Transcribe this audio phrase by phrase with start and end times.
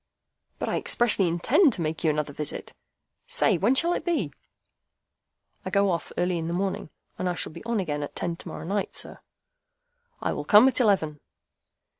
[0.57, 2.73] "But I expressly intend to make you another visit.
[3.27, 4.33] Say, when shall it be?"
[5.63, 6.89] "I go off early in the morning,
[7.19, 9.19] and I shall be on again at ten to morrow night, sir."
[10.19, 11.19] "I will come at eleven."